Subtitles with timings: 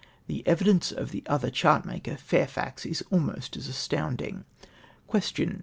[0.25, 4.45] The evidence of the other chartmaker Fairfax is almost as astounding;.
[5.05, 5.59] Question.